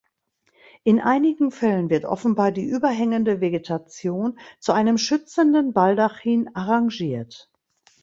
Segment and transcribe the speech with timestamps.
[0.83, 7.51] In einigen Fällen wird offenbar die überhängende Vegetation zu einem schützenden Baldachin arrangiert.